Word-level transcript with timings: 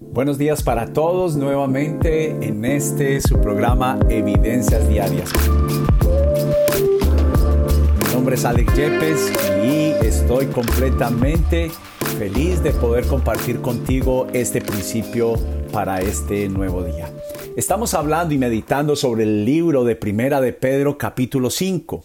Buenos 0.00 0.38
días 0.38 0.62
para 0.62 0.92
todos 0.92 1.34
nuevamente 1.34 2.30
en 2.30 2.64
este 2.64 3.20
su 3.20 3.40
programa 3.40 3.98
Evidencias 4.08 4.88
Diarias. 4.88 5.28
Mi 7.98 8.14
nombre 8.14 8.36
es 8.36 8.44
Alex 8.44 8.74
Yepes 8.76 9.32
y 9.64 10.06
estoy 10.06 10.46
completamente 10.46 11.72
feliz 12.16 12.62
de 12.62 12.70
poder 12.70 13.08
compartir 13.08 13.60
contigo 13.60 14.28
este 14.32 14.60
principio 14.60 15.34
para 15.72 16.00
este 16.00 16.48
nuevo 16.48 16.84
día. 16.84 17.10
Estamos 17.56 17.92
hablando 17.94 18.32
y 18.32 18.38
meditando 18.38 18.94
sobre 18.94 19.24
el 19.24 19.44
libro 19.44 19.82
de 19.82 19.96
Primera 19.96 20.40
de 20.40 20.52
Pedro 20.52 20.96
capítulo 20.96 21.50
5. 21.50 22.04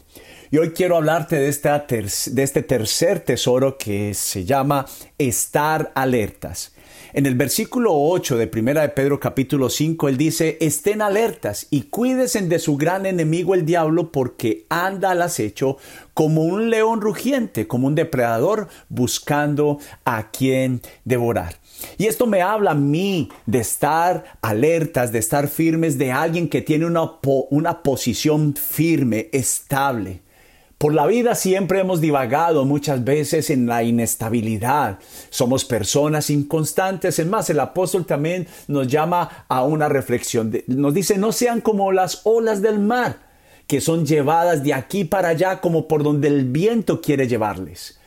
Y 0.49 0.57
hoy 0.57 0.71
quiero 0.71 0.97
hablarte 0.97 1.35
de, 1.35 1.45
de 1.47 2.43
este 2.43 2.63
tercer 2.63 3.19
tesoro 3.19 3.77
que 3.77 4.15
se 4.15 4.45
llama 4.45 4.87
estar 5.19 5.91
alertas. 5.93 6.72
En 7.15 7.27
el 7.27 7.35
versículo 7.35 7.91
8 7.93 8.37
de 8.37 8.47
Primera 8.47 8.81
de 8.81 8.89
Pedro 8.89 9.19
capítulo 9.19 9.69
5, 9.69 10.09
él 10.09 10.17
dice, 10.17 10.57
estén 10.61 10.99
alertas 10.99 11.67
y 11.69 11.83
cuídense 11.83 12.41
de 12.41 12.57
su 12.57 12.75
gran 12.75 13.05
enemigo 13.05 13.53
el 13.53 13.67
diablo 13.67 14.11
porque 14.11 14.65
anda 14.67 15.11
al 15.11 15.21
acecho 15.21 15.77
como 16.15 16.41
un 16.41 16.71
león 16.71 17.01
rugiente, 17.01 17.67
como 17.67 17.85
un 17.85 17.93
depredador 17.93 18.67
buscando 18.89 19.77
a 20.05 20.31
quien 20.31 20.81
devorar. 21.05 21.57
Y 21.99 22.07
esto 22.07 22.25
me 22.25 22.41
habla 22.41 22.71
a 22.71 22.75
mí 22.75 23.29
de 23.45 23.59
estar 23.59 24.23
alertas, 24.41 25.11
de 25.11 25.19
estar 25.19 25.47
firmes, 25.49 25.99
de 25.99 26.11
alguien 26.11 26.49
que 26.49 26.63
tiene 26.63 26.87
una, 26.87 27.19
una 27.51 27.83
posición 27.83 28.55
firme, 28.55 29.29
estable. 29.31 30.21
Por 30.77 30.93
la 30.93 31.07
vida 31.07 31.33
siempre 31.35 31.79
hemos 31.79 32.01
divagado 32.01 32.65
muchas 32.65 33.03
veces 33.03 33.49
en 33.49 33.67
la 33.67 33.83
inestabilidad. 33.83 34.99
Somos 35.29 35.63
personas 35.63 36.29
inconstantes. 36.29 37.19
Es 37.19 37.27
más, 37.27 37.49
el 37.49 37.61
apóstol 37.61 38.05
también 38.05 38.47
nos 38.67 38.87
llama 38.87 39.45
a 39.47 39.63
una 39.63 39.87
reflexión. 39.87 40.51
Nos 40.67 40.93
dice, 40.93 41.17
no 41.17 41.31
sean 41.31 41.61
como 41.61 41.91
las 41.93 42.21
olas 42.25 42.61
del 42.61 42.79
mar, 42.79 43.19
que 43.65 43.79
son 43.79 44.05
llevadas 44.05 44.63
de 44.63 44.73
aquí 44.73 45.05
para 45.05 45.29
allá 45.29 45.61
como 45.61 45.87
por 45.87 46.03
donde 46.03 46.27
el 46.27 46.45
viento 46.45 46.99
quiere 46.99 47.27
llevarles. 47.27 47.99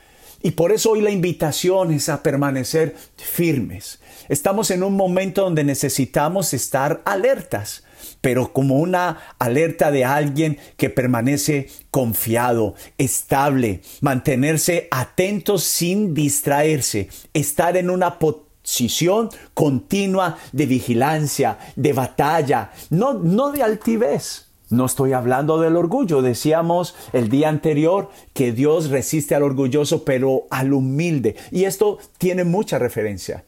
Y 0.43 0.53
por 0.53 0.73
eso 0.73 0.91
hoy 0.91 1.01
la 1.01 1.11
invitación 1.11 1.93
es 1.93 2.09
a 2.09 2.23
permanecer 2.23 2.97
firmes. 3.17 4.01
Estamos 4.29 4.71
en 4.71 4.83
un 4.83 4.97
momento 4.97 5.43
donde 5.43 5.65
necesitamos 5.65 6.55
estar 6.55 7.03
alertas 7.05 7.83
pero 8.21 8.53
como 8.53 8.77
una 8.77 9.19
alerta 9.39 9.91
de 9.91 10.05
alguien 10.05 10.59
que 10.77 10.91
permanece 10.91 11.69
confiado, 11.91 12.75
estable, 12.99 13.83
mantenerse 14.01 14.89
atento 14.91 15.59
sin 15.59 16.15
distraerse, 16.15 17.09
estar 17.35 17.77
en 17.77 17.89
una 17.89 18.19
posición 18.19 19.31
continua 19.55 20.39
de 20.53 20.67
vigilancia, 20.67 21.59
de 21.77 21.93
batalla, 21.93 22.73
no, 22.91 23.15
no 23.15 23.53
de 23.53 23.63
altivez. 23.63 24.46
No 24.69 24.87
estoy 24.87 25.13
hablando 25.13 25.61
del 25.61 25.77
orgullo. 25.77 26.23
Decíamos 26.23 26.95
el 27.13 27.29
día 27.29 27.49
anterior 27.49 28.11
que 28.33 28.53
Dios 28.53 28.91
resiste 28.91 29.35
al 29.35 29.45
orgulloso, 29.45 30.05
pero 30.05 30.47
al 30.51 30.73
humilde. 30.73 31.37
Y 31.53 31.65
esto 31.65 31.99
tiene 32.19 32.45
mucha 32.45 32.79
referencia. 32.79 33.45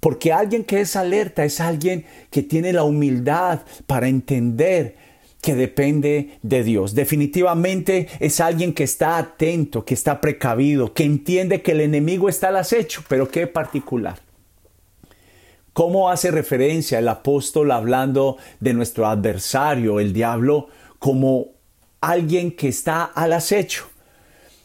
Porque 0.00 0.32
alguien 0.32 0.64
que 0.64 0.80
es 0.80 0.94
alerta 0.94 1.44
es 1.44 1.60
alguien 1.60 2.04
que 2.30 2.42
tiene 2.42 2.72
la 2.72 2.84
humildad 2.84 3.60
para 3.86 4.08
entender 4.08 4.96
que 5.40 5.54
depende 5.54 6.38
de 6.42 6.62
Dios. 6.62 6.94
Definitivamente 6.94 8.08
es 8.20 8.40
alguien 8.40 8.74
que 8.74 8.84
está 8.84 9.18
atento, 9.18 9.84
que 9.84 9.94
está 9.94 10.20
precavido, 10.20 10.92
que 10.92 11.04
entiende 11.04 11.62
que 11.62 11.72
el 11.72 11.80
enemigo 11.80 12.28
está 12.28 12.48
al 12.48 12.56
acecho, 12.56 13.02
pero 13.08 13.28
qué 13.28 13.46
particular. 13.46 14.27
¿Cómo 15.78 16.10
hace 16.10 16.32
referencia 16.32 16.98
el 16.98 17.06
apóstol 17.06 17.70
hablando 17.70 18.36
de 18.58 18.74
nuestro 18.74 19.06
adversario, 19.06 20.00
el 20.00 20.12
diablo, 20.12 20.66
como 20.98 21.50
alguien 22.00 22.50
que 22.50 22.66
está 22.66 23.04
al 23.04 23.32
acecho? 23.32 23.86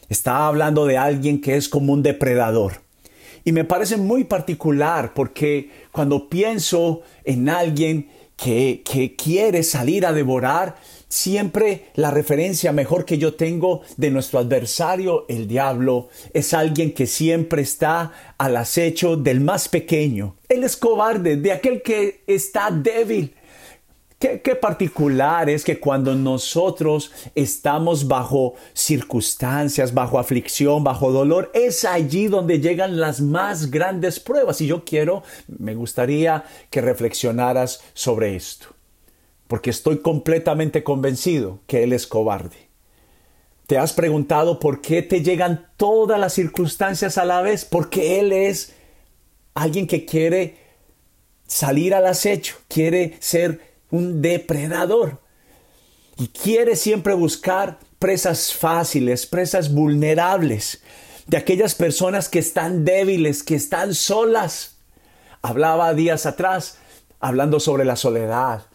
Está 0.08 0.48
hablando 0.48 0.86
de 0.86 0.98
alguien 0.98 1.40
que 1.40 1.54
es 1.54 1.68
como 1.68 1.92
un 1.92 2.02
depredador. 2.02 2.82
Y 3.44 3.52
me 3.52 3.62
parece 3.62 3.96
muy 3.96 4.24
particular 4.24 5.14
porque 5.14 5.70
cuando 5.92 6.28
pienso 6.28 7.02
en 7.22 7.48
alguien 7.48 8.10
que, 8.36 9.14
quiere 9.16 9.62
salir 9.62 10.06
a 10.06 10.12
devorar, 10.12 10.76
siempre 11.08 11.86
la 11.94 12.10
referencia 12.10 12.72
mejor 12.72 13.04
que 13.04 13.18
yo 13.18 13.34
tengo 13.34 13.82
de 13.96 14.10
nuestro 14.10 14.38
adversario, 14.38 15.26
el 15.28 15.46
diablo, 15.46 16.08
es 16.32 16.54
alguien 16.54 16.92
que 16.92 17.06
siempre 17.06 17.62
está 17.62 18.12
al 18.38 18.56
acecho 18.56 19.16
del 19.16 19.40
más 19.40 19.68
pequeño. 19.68 20.36
Él 20.48 20.64
es 20.64 20.76
cobarde, 20.76 21.36
de 21.36 21.52
aquel 21.52 21.82
que 21.82 22.22
está 22.26 22.70
débil 22.70 23.34
Qué, 24.18 24.38
particular 24.54 25.50
es 25.50 25.64
que 25.64 25.78
cuando 25.78 26.14
nosotros 26.14 27.12
estamos 27.34 28.08
bajo 28.08 28.54
circunstancias, 28.72 29.92
bajo 29.92 30.18
aflicción, 30.18 30.82
bajo 30.82 31.12
dolor, 31.12 31.50
es 31.52 31.84
allí 31.84 32.28
donde 32.28 32.60
llegan 32.60 32.98
las 32.98 33.20
más 33.20 33.70
grandes 33.70 34.20
pruebas. 34.20 34.62
Y 34.62 34.66
yo 34.66 34.84
quiero, 34.84 35.22
me 35.46 35.74
gustaría 35.74 36.44
que 36.70 36.80
reflexionaras 36.80 37.82
sobre 37.92 38.34
esto, 38.34 38.68
porque 39.46 39.68
estoy 39.68 39.98
completamente 39.98 40.82
convencido 40.82 41.58
que 41.66 41.82
Él 41.82 41.92
es 41.92 42.06
cobarde. 42.06 42.68
¿Te 43.66 43.76
has 43.76 43.92
preguntado 43.92 44.58
por 44.58 44.80
qué 44.80 45.02
te 45.02 45.22
llegan 45.22 45.68
todas 45.76 46.18
las 46.18 46.32
circunstancias 46.32 47.18
a 47.18 47.26
la 47.26 47.42
vez? 47.42 47.66
Porque 47.66 48.20
Él 48.20 48.32
es 48.32 48.74
alguien 49.52 49.86
que 49.86 50.06
quiere 50.06 50.56
salir 51.46 51.94
al 51.94 52.06
acecho, 52.06 52.56
quiere 52.68 53.16
ser 53.20 53.73
un 53.94 54.22
depredador. 54.22 55.20
Y 56.18 56.28
quiere 56.28 56.74
siempre 56.74 57.14
buscar 57.14 57.78
presas 58.00 58.52
fáciles, 58.52 59.24
presas 59.24 59.72
vulnerables, 59.72 60.82
de 61.28 61.36
aquellas 61.36 61.74
personas 61.74 62.28
que 62.28 62.40
están 62.40 62.84
débiles, 62.84 63.42
que 63.42 63.54
están 63.54 63.94
solas. 63.94 64.78
Hablaba 65.42 65.94
días 65.94 66.26
atrás, 66.26 66.78
hablando 67.20 67.60
sobre 67.60 67.84
la 67.84 67.94
soledad. 67.94 68.66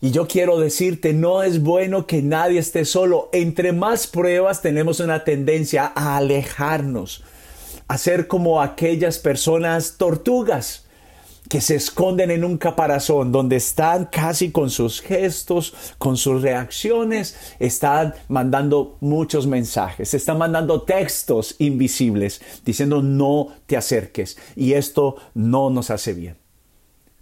Y 0.00 0.10
yo 0.10 0.26
quiero 0.26 0.58
decirte, 0.58 1.12
no 1.12 1.42
es 1.44 1.62
bueno 1.62 2.06
que 2.06 2.20
nadie 2.20 2.58
esté 2.58 2.84
solo. 2.84 3.30
Entre 3.32 3.72
más 3.72 4.08
pruebas 4.08 4.62
tenemos 4.62 4.98
una 4.98 5.22
tendencia 5.24 5.92
a 5.94 6.16
alejarnos, 6.16 7.22
a 7.86 7.98
ser 7.98 8.26
como 8.26 8.60
aquellas 8.60 9.18
personas 9.18 9.96
tortugas 9.96 10.83
que 11.48 11.60
se 11.60 11.74
esconden 11.76 12.30
en 12.30 12.44
un 12.44 12.56
caparazón 12.56 13.30
donde 13.30 13.56
están 13.56 14.06
casi 14.06 14.50
con 14.50 14.70
sus 14.70 15.00
gestos, 15.00 15.74
con 15.98 16.16
sus 16.16 16.42
reacciones, 16.42 17.36
están 17.58 18.14
mandando 18.28 18.96
muchos 19.00 19.46
mensajes, 19.46 20.14
están 20.14 20.38
mandando 20.38 20.82
textos 20.82 21.56
invisibles 21.58 22.40
diciendo 22.64 23.02
no 23.02 23.48
te 23.66 23.76
acerques 23.76 24.38
y 24.56 24.72
esto 24.72 25.16
no 25.34 25.70
nos 25.70 25.90
hace 25.90 26.14
bien. 26.14 26.36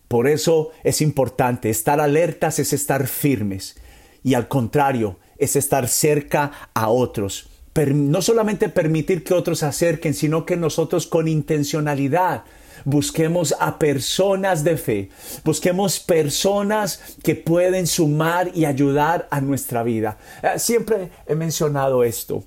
Por 0.09 0.29
eso 0.29 0.71
es 0.85 1.01
importante 1.01 1.71
estar 1.71 2.01
alertas, 2.01 2.59
es 2.59 2.73
estar 2.73 3.07
firmes 3.07 3.77
y 4.23 4.35
al 4.35 4.47
contrario, 4.47 5.19
es 5.37 5.57
estar 5.57 5.89
cerca 5.89 6.53
a 6.75 6.89
otros. 6.91 7.49
No 7.75 8.21
solamente 8.23 8.69
permitir 8.69 9.25
que 9.25 9.35
otros 9.35 9.61
se 9.61 9.67
acerquen, 9.67 10.15
sino 10.15 10.45
que 10.45 10.57
nosotros 10.57 11.07
con 11.07 11.29
intencionalidad 11.29 12.45
busquemos 12.85 13.55
a 13.59 13.79
personas 13.79 14.65
de 14.65 14.77
fe, 14.77 15.09
busquemos 15.45 16.01
personas 16.01 17.01
que 17.23 17.35
pueden 17.35 17.87
sumar 17.87 18.51
y 18.55 18.65
ayudar 18.65 19.29
a 19.31 19.41
nuestra 19.41 19.83
vida. 19.83 20.19
Eh, 20.43 20.59
siempre 20.59 21.11
he 21.27 21.35
mencionado 21.35 22.05
esto. 22.05 22.45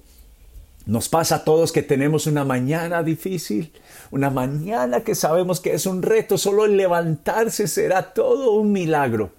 Nos 0.85 1.09
pasa 1.09 1.37
a 1.37 1.43
todos 1.43 1.71
que 1.71 1.81
tenemos 1.81 2.27
una 2.27 2.43
mañana 2.43 3.01
difícil, 3.01 3.71
una 4.11 4.29
mañana 4.29 5.01
que 5.01 5.15
sabemos 5.15 5.59
que 5.59 5.73
es 5.73 5.87
un 5.87 6.03
reto, 6.03 6.37
solo 6.37 6.65
el 6.65 6.77
levantarse 6.77 7.67
será 7.67 8.13
todo 8.13 8.51
un 8.51 8.71
milagro. 8.71 9.31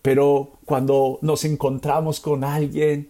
Pero 0.00 0.52
cuando 0.64 1.18
nos 1.22 1.44
encontramos 1.44 2.20
con 2.20 2.44
alguien 2.44 3.08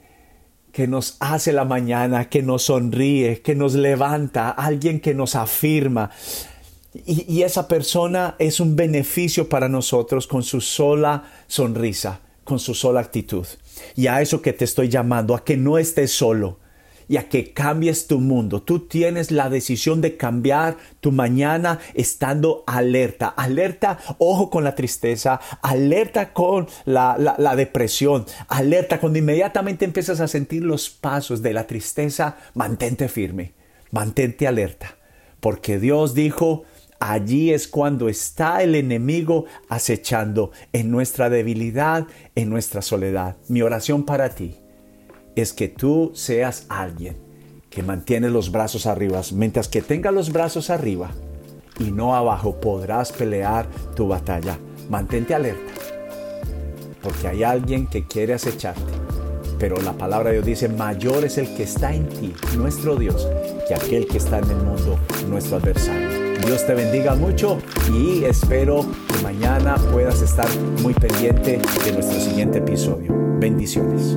que 0.73 0.87
nos 0.87 1.17
hace 1.21 1.53
la 1.53 1.65
mañana, 1.65 2.29
que 2.29 2.43
nos 2.43 2.65
sonríe, 2.65 3.41
que 3.43 3.55
nos 3.55 3.75
levanta, 3.75 4.51
alguien 4.51 5.01
que 5.01 5.15
nos 5.15 5.35
afirma, 5.37 6.11
y, 7.07 7.43
esa 7.43 7.69
persona 7.69 8.35
es 8.39 8.59
un 8.59 8.75
beneficio 8.75 9.49
para 9.49 9.69
nosotros 9.69 10.27
con 10.27 10.43
su 10.43 10.61
sola 10.61 11.23
sonrisa, 11.47 12.21
con 12.43 12.59
su 12.59 12.75
sola 12.75 13.01
actitud. 13.01 13.47
Y 13.95 14.09
a 14.09 14.21
eso 14.21 14.43
que 14.43 14.53
te 14.53 14.65
estoy 14.65 14.89
llamando, 14.89 15.35
a 15.37 15.45
que 15.45 15.57
no 15.57 15.79
estés 15.79 16.11
solo 16.11 16.59
y 17.11 17.17
a 17.17 17.29
que 17.29 17.53
cambies 17.53 18.07
tu 18.07 18.21
mundo. 18.21 18.63
Tú 18.63 18.87
tienes 18.87 19.33
la 19.33 19.51
decisión 19.51 20.01
de 20.01 20.17
cambiar 20.17 20.77
tu 21.01 21.11
mañana 21.11 21.81
estando 21.95 22.63
alerta. 22.69 23.27
Alerta, 23.27 23.99
ojo 24.19 24.49
con 24.49 24.63
la 24.63 24.77
tristeza, 24.77 25.41
alerta 25.61 26.33
con 26.33 26.69
la, 26.85 27.17
la 27.37 27.57
depresión, 27.57 28.27
alerta 28.47 29.01
cuando 29.01 29.19
inmediatamente 29.19 29.85
empiezas 29.85 30.21
a 30.21 30.29
sentir 30.29 30.63
los 30.63 30.89
pasos 30.89 31.43
de 31.43 31.53
la 31.53 31.67
tristeza, 31.67 32.37
mantente 32.55 33.09
firme, 33.09 33.55
mantente 33.91 34.47
alerta. 34.47 34.95
Porque 35.41 35.81
Dios 35.81 36.15
dijo, 36.15 36.63
allí 37.01 37.53
es 37.53 37.67
cuando 37.67 38.09
está 38.09 38.63
el 38.63 38.77
enemigo 38.77 39.47
acechando 39.69 40.53
en 40.73 40.93
nuestra 40.93 41.29
debilidad, 41.29 42.07
en 42.37 42.51
nuestra 42.51 42.83
soledad. 42.83 43.37
Mi 43.49 43.63
oración 43.63 44.05
para 44.05 44.29
ti 44.29 44.61
es 45.37 45.53
que 45.53 45.69
tú 45.69 46.13
seas 46.15 46.67
alguien 46.69 47.17
que 47.71 47.83
mantiene 47.83 48.31
los 48.31 48.51
brazos 48.51 48.87
arriba. 48.87 49.21
Mientras 49.33 49.69
que 49.69 49.81
tenga 49.81 50.11
los 50.11 50.33
brazos 50.33 50.71
arriba 50.71 51.11
y 51.79 51.91
no 51.91 52.15
abajo, 52.15 52.61
podrás 52.61 53.13
pelear 53.13 53.69
tu 53.95 54.09
batalla. 54.09 54.59
Mantente 54.89 55.35
alerta, 55.35 55.73
porque 57.01 57.29
hay 57.29 57.45
alguien 57.45 57.87
que 57.87 58.07
quiere 58.07 58.35
acecharte. 58.35 58.83
Pero 59.59 59.77
la 59.81 59.93
palabra 59.93 60.31
de 60.31 60.37
Dios 60.37 60.47
dice, 60.47 60.69
mayor 60.69 61.25
es 61.25 61.39
el 61.39 61.55
que 61.55 61.65
está 61.65 61.95
en 61.95 62.09
ti, 62.09 62.35
nuestro 62.57 62.97
Dios, 62.97 63.29
que 63.69 63.75
aquel 63.75 64.07
que 64.09 64.17
está 64.17 64.39
en 64.39 64.51
el 64.51 64.57
mundo, 64.57 64.99
nuestro 65.29 65.59
adversario. 65.59 66.09
Dios 66.45 66.67
te 66.67 66.75
bendiga 66.75 67.15
mucho 67.15 67.59
y 67.93 68.25
espero 68.25 68.87
que 69.07 69.23
mañana 69.23 69.77
puedas 69.93 70.23
estar 70.23 70.49
muy 70.83 70.95
pendiente 70.95 71.61
de 71.85 71.93
nuestro 71.93 72.19
siguiente 72.19 72.59
episodio. 72.59 73.15
Bendiciones. 73.39 74.17